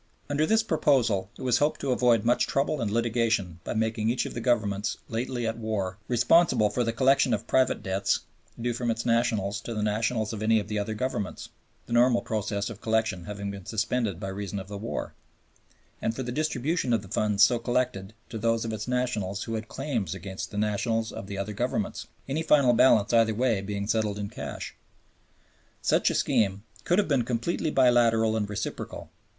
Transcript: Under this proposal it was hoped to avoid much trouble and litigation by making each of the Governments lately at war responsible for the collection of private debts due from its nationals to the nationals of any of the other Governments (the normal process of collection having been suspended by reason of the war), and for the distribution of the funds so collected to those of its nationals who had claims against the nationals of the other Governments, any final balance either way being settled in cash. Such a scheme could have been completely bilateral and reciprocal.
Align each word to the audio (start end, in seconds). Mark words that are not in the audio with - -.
Under 0.31 0.47
this 0.47 0.63
proposal 0.63 1.29
it 1.37 1.43
was 1.43 1.59
hoped 1.59 1.79
to 1.81 1.91
avoid 1.91 2.25
much 2.25 2.47
trouble 2.47 2.81
and 2.81 2.89
litigation 2.89 3.59
by 3.63 3.75
making 3.75 4.09
each 4.09 4.25
of 4.25 4.33
the 4.33 4.41
Governments 4.41 4.97
lately 5.09 5.45
at 5.45 5.59
war 5.59 5.99
responsible 6.07 6.71
for 6.71 6.83
the 6.83 6.91
collection 6.91 7.35
of 7.35 7.45
private 7.45 7.83
debts 7.83 8.21
due 8.59 8.73
from 8.73 8.89
its 8.89 9.05
nationals 9.05 9.61
to 9.61 9.75
the 9.75 9.83
nationals 9.83 10.33
of 10.33 10.41
any 10.41 10.59
of 10.59 10.67
the 10.69 10.79
other 10.79 10.95
Governments 10.95 11.49
(the 11.85 11.93
normal 11.93 12.23
process 12.23 12.67
of 12.71 12.81
collection 12.81 13.25
having 13.25 13.51
been 13.51 13.67
suspended 13.67 14.19
by 14.19 14.29
reason 14.29 14.57
of 14.57 14.67
the 14.67 14.77
war), 14.79 15.13
and 16.01 16.15
for 16.15 16.23
the 16.23 16.31
distribution 16.31 16.93
of 16.93 17.03
the 17.03 17.07
funds 17.07 17.43
so 17.43 17.59
collected 17.59 18.11
to 18.27 18.39
those 18.39 18.65
of 18.65 18.73
its 18.73 18.87
nationals 18.87 19.43
who 19.43 19.53
had 19.53 19.67
claims 19.67 20.15
against 20.15 20.49
the 20.49 20.57
nationals 20.57 21.11
of 21.11 21.27
the 21.27 21.37
other 21.37 21.53
Governments, 21.53 22.07
any 22.27 22.41
final 22.41 22.73
balance 22.73 23.13
either 23.13 23.35
way 23.35 23.61
being 23.61 23.85
settled 23.85 24.17
in 24.17 24.29
cash. 24.29 24.73
Such 25.83 26.09
a 26.09 26.15
scheme 26.15 26.63
could 26.85 26.97
have 26.97 27.07
been 27.07 27.21
completely 27.23 27.69
bilateral 27.69 28.35
and 28.35 28.49
reciprocal. 28.49 29.11